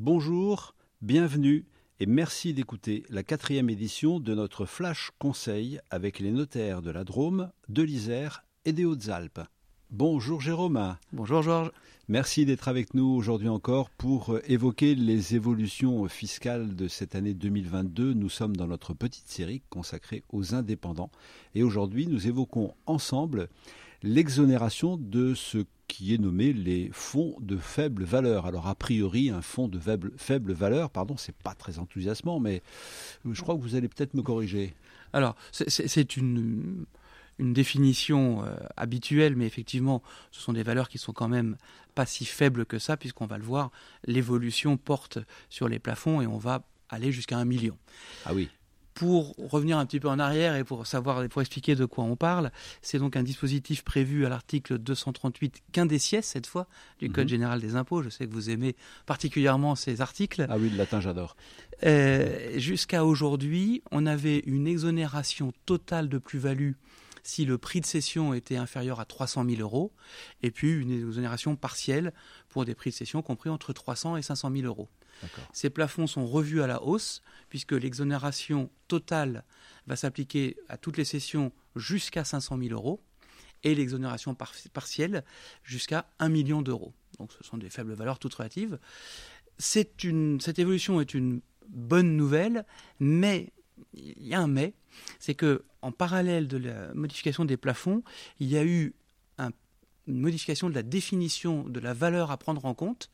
Bonjour, 0.00 0.76
bienvenue 1.02 1.66
et 1.98 2.06
merci 2.06 2.54
d'écouter 2.54 3.02
la 3.08 3.24
quatrième 3.24 3.68
édition 3.68 4.20
de 4.20 4.32
notre 4.32 4.64
Flash 4.64 5.10
Conseil 5.18 5.80
avec 5.90 6.20
les 6.20 6.30
notaires 6.30 6.82
de 6.82 6.92
la 6.92 7.02
Drôme, 7.02 7.50
de 7.68 7.82
l'Isère 7.82 8.44
et 8.64 8.72
des 8.72 8.84
Hautes-Alpes. 8.84 9.40
Bonjour 9.90 10.40
Jérôme. 10.40 10.96
Bonjour 11.12 11.42
Georges. 11.42 11.72
Merci 12.06 12.46
d'être 12.46 12.68
avec 12.68 12.94
nous 12.94 13.08
aujourd'hui 13.08 13.48
encore 13.48 13.90
pour 13.90 14.34
euh, 14.34 14.42
évoquer 14.46 14.94
les 14.94 15.34
évolutions 15.34 16.06
fiscales 16.06 16.76
de 16.76 16.86
cette 16.86 17.16
année 17.16 17.34
2022. 17.34 18.14
Nous 18.14 18.28
sommes 18.28 18.54
dans 18.54 18.68
notre 18.68 18.94
petite 18.94 19.26
série 19.26 19.62
consacrée 19.68 20.22
aux 20.28 20.54
indépendants 20.54 21.10
et 21.56 21.64
aujourd'hui 21.64 22.06
nous 22.06 22.28
évoquons 22.28 22.72
ensemble 22.86 23.48
l'exonération 24.02 24.96
de 24.96 25.34
ce 25.34 25.64
qui 25.88 26.14
est 26.14 26.18
nommé 26.18 26.52
les 26.52 26.90
fonds 26.92 27.36
de 27.40 27.56
faible 27.56 28.04
valeur. 28.04 28.46
Alors 28.46 28.66
a 28.68 28.74
priori, 28.74 29.30
un 29.30 29.42
fonds 29.42 29.68
de 29.68 29.78
faible, 29.78 30.12
faible 30.16 30.52
valeur, 30.52 30.90
pardon, 30.90 31.16
c'est 31.16 31.34
pas 31.34 31.54
très 31.54 31.78
enthousiasmant, 31.78 32.40
mais 32.40 32.62
je 33.28 33.40
crois 33.40 33.56
que 33.56 33.62
vous 33.62 33.74
allez 33.74 33.88
peut-être 33.88 34.14
me 34.14 34.22
corriger. 34.22 34.74
Alors 35.12 35.34
c'est 35.50 36.16
une 36.16 36.86
une 37.38 37.52
définition 37.52 38.44
euh, 38.44 38.56
habituelle, 38.76 39.36
mais 39.36 39.46
effectivement, 39.46 40.02
ce 40.32 40.40
sont 40.40 40.52
des 40.52 40.62
valeurs 40.62 40.88
qui 40.88 40.98
sont 40.98 41.12
quand 41.12 41.28
même 41.28 41.56
pas 41.94 42.06
si 42.06 42.24
faibles 42.24 42.66
que 42.66 42.78
ça, 42.78 42.96
puisqu'on 42.96 43.26
va 43.26 43.38
le 43.38 43.44
voir, 43.44 43.70
l'évolution 44.04 44.76
porte 44.76 45.18
sur 45.48 45.68
les 45.68 45.78
plafonds 45.78 46.20
et 46.20 46.26
on 46.26 46.38
va 46.38 46.64
aller 46.88 47.12
jusqu'à 47.12 47.38
un 47.38 47.44
million. 47.44 47.76
Ah 48.24 48.34
oui 48.34 48.48
pour 48.98 49.36
revenir 49.38 49.78
un 49.78 49.86
petit 49.86 50.00
peu 50.00 50.08
en 50.08 50.18
arrière 50.18 50.56
et 50.56 50.64
pour 50.64 50.84
savoir 50.84 51.28
pour 51.28 51.40
expliquer 51.40 51.76
de 51.76 51.84
quoi 51.84 52.02
on 52.02 52.16
parle, 52.16 52.50
c'est 52.82 52.98
donc 52.98 53.14
un 53.14 53.22
dispositif 53.22 53.84
prévu 53.84 54.26
à 54.26 54.28
l'article 54.28 54.76
238 54.76 55.62
quindéciès 55.70 56.26
cette 56.26 56.48
fois 56.48 56.66
du 56.98 57.08
Code 57.08 57.26
mhm. 57.26 57.30
général 57.30 57.60
des 57.60 57.76
impôts. 57.76 58.02
Je 58.02 58.08
sais 58.08 58.26
que 58.26 58.32
vous 58.32 58.50
aimez 58.50 58.74
particulièrement 59.06 59.76
ces 59.76 60.00
articles. 60.00 60.44
Ah 60.48 60.56
oui, 60.58 60.68
le 60.70 60.76
latin 60.76 61.00
j'adore. 61.00 61.36
Euh, 61.84 62.58
jusqu'à 62.58 63.04
aujourd'hui, 63.04 63.82
on 63.92 64.04
avait 64.04 64.42
une 64.46 64.66
exonération 64.66 65.52
totale 65.64 66.08
de 66.08 66.18
plus-value 66.18 66.72
si 67.28 67.44
le 67.44 67.58
prix 67.58 67.82
de 67.82 67.86
cession 67.86 68.32
était 68.32 68.56
inférieur 68.56 69.00
à 69.00 69.04
300 69.04 69.44
000 69.44 69.60
euros, 69.60 69.92
et 70.42 70.50
puis 70.50 70.72
une 70.72 70.90
exonération 70.90 71.56
partielle 71.56 72.14
pour 72.48 72.64
des 72.64 72.74
prix 72.74 72.88
de 72.88 72.94
cession 72.94 73.20
compris 73.20 73.50
entre 73.50 73.74
300 73.74 74.16
et 74.16 74.22
500 74.22 74.50
000 74.50 74.66
euros. 74.66 74.88
Ces 75.52 75.68
plafonds 75.68 76.06
sont 76.06 76.26
revus 76.26 76.62
à 76.62 76.66
la 76.66 76.82
hausse, 76.82 77.20
puisque 77.50 77.72
l'exonération 77.72 78.70
totale 78.86 79.44
va 79.86 79.94
s'appliquer 79.94 80.56
à 80.70 80.78
toutes 80.78 80.96
les 80.96 81.04
cessions 81.04 81.52
jusqu'à 81.76 82.24
500 82.24 82.56
000 82.62 82.72
euros, 82.72 83.02
et 83.62 83.74
l'exonération 83.74 84.34
partielle 84.72 85.22
jusqu'à 85.62 86.08
1 86.20 86.30
million 86.30 86.62
d'euros. 86.62 86.94
Donc 87.18 87.30
ce 87.34 87.44
sont 87.44 87.58
des 87.58 87.68
faibles 87.68 87.92
valeurs 87.92 88.18
toutes 88.18 88.34
relatives. 88.34 88.78
cette 89.58 90.58
évolution 90.58 91.02
est 91.02 91.12
une 91.12 91.42
bonne 91.68 92.16
nouvelle, 92.16 92.64
mais 93.00 93.52
il 93.94 94.26
y 94.26 94.34
a 94.34 94.40
un 94.40 94.48
mais, 94.48 94.74
c'est 95.18 95.34
que 95.34 95.64
en 95.82 95.92
parallèle 95.92 96.48
de 96.48 96.56
la 96.56 96.92
modification 96.94 97.44
des 97.44 97.56
plafonds, 97.56 98.02
il 98.40 98.48
y 98.48 98.56
a 98.56 98.64
eu 98.64 98.94
une 100.08 100.20
modification 100.20 100.68
de 100.68 100.74
la 100.74 100.82
définition 100.82 101.64
de 101.64 101.78
la 101.80 101.94
valeur 101.94 102.30
à 102.30 102.38
prendre 102.38 102.64
en 102.64 102.74
compte. 102.74 103.10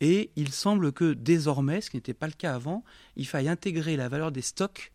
Et 0.00 0.30
il 0.34 0.50
semble 0.50 0.92
que 0.92 1.12
désormais, 1.12 1.80
ce 1.80 1.90
qui 1.90 1.96
n'était 1.96 2.14
pas 2.14 2.26
le 2.26 2.32
cas 2.32 2.54
avant, 2.54 2.82
il 3.16 3.26
faille 3.26 3.48
intégrer 3.48 3.96
la 3.96 4.08
valeur 4.08 4.32
des 4.32 4.42
stocks 4.42 4.92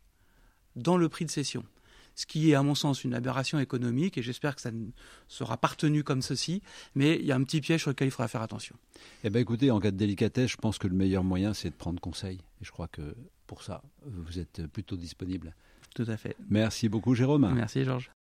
dans 0.75 0.97
le 0.97 1.07
prix 1.07 1.25
de 1.25 1.31
cession. 1.31 1.63
Ce 2.16 2.25
qui 2.25 2.50
est 2.50 2.56
à 2.56 2.63
mon 2.63 2.74
sens 2.74 3.03
une 3.03 3.13
aberration 3.13 3.59
économique 3.59 4.18
et 4.18 4.24
j'espère 4.24 4.56
que 4.56 4.62
ça 4.62 4.72
ne 4.72 4.88
sera 5.28 5.57
pas 5.57 5.68
retenu 5.68 6.03
comme 6.03 6.24
ceci, 6.24 6.63
mais 6.95 7.16
il 7.16 7.25
y 7.25 7.31
a 7.31 7.35
un 7.35 7.44
petit 7.44 7.62
piège 7.62 7.81
sur 7.81 7.91
lequel 7.91 8.07
il 8.07 8.12
faudra 8.12 8.28
faire 8.28 8.41
attention. 8.41 8.75
Eh 9.24 9.29
bien 9.29 9.39
écoutez, 9.39 9.69
en 9.69 9.79
cas 9.79 9.91
de 9.91 9.97
délicatesse, 9.97 10.50
je 10.51 10.57
pense 10.57 10.79
que 10.79 10.88
le 10.88 10.95
meilleur 10.95 11.24
moyen 11.24 11.53
c'est 11.53 11.69
de 11.69 11.75
prendre 11.75 12.01
conseil. 12.01 12.39
Et 12.59 12.66
je 12.66 12.72
crois 12.72 12.88
que 12.88 13.16
pour 13.47 13.63
ça, 13.63 13.81
vous 14.05 14.39
êtes 14.39 14.67
plutôt 14.67 14.97
disponible. 14.97 15.55
Tout 15.95 16.05
à 16.07 16.17
fait. 16.17 16.35
Merci 16.49 16.89
beaucoup 16.89 17.15
Jérôme. 17.15 17.51
Merci 17.55 17.83
Georges. 17.83 18.11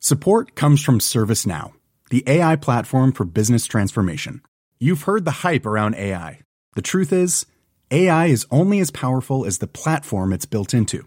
Support 0.00 0.54
comes 0.54 0.80
from 0.80 1.00
ServiceNow, 1.00 1.72
the 2.08 2.22
AI 2.26 2.56
platform 2.56 3.12
for 3.12 3.26
business 3.26 3.66
transformation. 3.66 4.40
You've 4.80 5.02
heard 5.02 5.26
the 5.26 5.42
hype 5.42 5.66
around 5.66 5.96
AI. 5.96 6.40
The 6.76 6.82
truth 6.82 7.12
is, 7.12 7.44
AI 7.90 8.26
is 8.26 8.46
only 8.50 8.80
as 8.80 8.90
powerful 8.90 9.44
as 9.44 9.58
the 9.58 9.66
platform 9.66 10.32
it's 10.32 10.46
built 10.46 10.72
into. 10.72 11.06